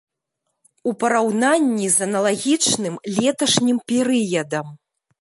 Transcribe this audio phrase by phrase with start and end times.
[0.91, 4.79] У параўнанні з аналагічным леташнім перыядам.